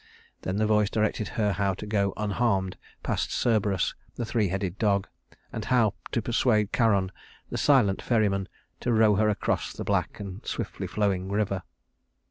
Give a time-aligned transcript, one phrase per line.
[0.41, 5.07] Then the voice directed her how to go unharmed past Cerberus, the three headed dog,
[5.53, 7.11] and how to persuade Charon,
[7.51, 11.61] the silent ferryman, to row her across the black and swiftly flowing river.